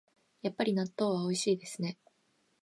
[0.41, 1.95] やっぱり納豆はおいしいですね